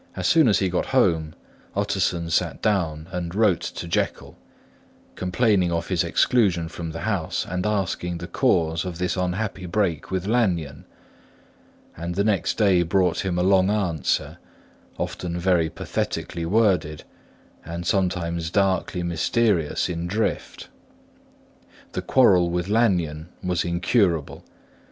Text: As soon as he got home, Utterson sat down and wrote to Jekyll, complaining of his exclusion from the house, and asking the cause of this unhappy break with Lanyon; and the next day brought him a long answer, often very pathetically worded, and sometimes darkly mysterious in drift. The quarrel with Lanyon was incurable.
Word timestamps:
As 0.15 0.25
soon 0.25 0.47
as 0.47 0.57
he 0.57 0.67
got 0.67 0.87
home, 0.87 1.35
Utterson 1.75 2.31
sat 2.31 2.59
down 2.59 3.07
and 3.11 3.35
wrote 3.35 3.61
to 3.61 3.87
Jekyll, 3.87 4.35
complaining 5.13 5.71
of 5.71 5.89
his 5.89 6.03
exclusion 6.03 6.69
from 6.69 6.89
the 6.89 7.01
house, 7.01 7.45
and 7.47 7.67
asking 7.67 8.17
the 8.17 8.25
cause 8.25 8.83
of 8.83 8.97
this 8.97 9.15
unhappy 9.15 9.67
break 9.67 10.09
with 10.09 10.25
Lanyon; 10.25 10.85
and 11.95 12.15
the 12.15 12.23
next 12.23 12.57
day 12.57 12.81
brought 12.81 13.23
him 13.23 13.37
a 13.37 13.43
long 13.43 13.69
answer, 13.69 14.39
often 14.97 15.37
very 15.37 15.69
pathetically 15.69 16.47
worded, 16.47 17.03
and 17.63 17.85
sometimes 17.85 18.49
darkly 18.49 19.03
mysterious 19.03 19.87
in 19.87 20.07
drift. 20.07 20.67
The 21.91 22.01
quarrel 22.01 22.49
with 22.49 22.69
Lanyon 22.69 23.29
was 23.43 23.63
incurable. 23.63 24.43